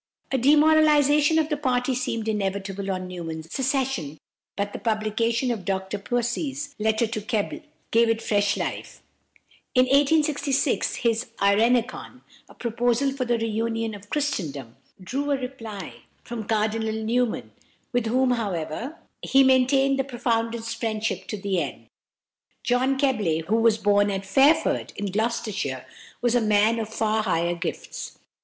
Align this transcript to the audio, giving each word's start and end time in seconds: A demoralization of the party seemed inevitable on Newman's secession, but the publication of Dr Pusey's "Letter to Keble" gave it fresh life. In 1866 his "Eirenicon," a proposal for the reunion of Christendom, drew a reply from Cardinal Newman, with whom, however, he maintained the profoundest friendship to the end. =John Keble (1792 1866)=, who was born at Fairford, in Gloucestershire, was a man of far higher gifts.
A 0.31 0.37
demoralization 0.39 1.37
of 1.37 1.49
the 1.49 1.57
party 1.57 1.93
seemed 1.93 2.27
inevitable 2.27 2.89
on 2.89 3.07
Newman's 3.07 3.53
secession, 3.53 4.17
but 4.57 4.73
the 4.73 4.79
publication 4.79 5.51
of 5.51 5.63
Dr 5.63 5.99
Pusey's 5.99 6.73
"Letter 6.79 7.05
to 7.05 7.21
Keble" 7.21 7.61
gave 7.91 8.09
it 8.09 8.19
fresh 8.19 8.57
life. 8.57 9.03
In 9.75 9.83
1866 9.85 10.95
his 11.05 11.25
"Eirenicon," 11.39 12.21
a 12.49 12.55
proposal 12.55 13.11
for 13.11 13.25
the 13.25 13.37
reunion 13.37 13.93
of 13.93 14.09
Christendom, 14.09 14.75
drew 14.99 15.29
a 15.29 15.37
reply 15.37 15.93
from 16.23 16.47
Cardinal 16.47 16.93
Newman, 16.93 17.51
with 17.93 18.07
whom, 18.07 18.31
however, 18.31 18.97
he 19.21 19.43
maintained 19.43 19.99
the 19.99 20.03
profoundest 20.03 20.79
friendship 20.79 21.27
to 21.27 21.37
the 21.39 21.61
end. 21.61 21.85
=John 22.63 22.97
Keble 22.97 23.43
(1792 23.45 23.45
1866)=, 23.45 23.45
who 23.49 23.61
was 23.61 23.77
born 23.77 24.09
at 24.09 24.25
Fairford, 24.25 24.93
in 24.95 25.11
Gloucestershire, 25.11 25.85
was 26.23 26.33
a 26.33 26.41
man 26.41 26.79
of 26.79 26.89
far 26.89 27.21
higher 27.21 27.53
gifts. 27.53 28.17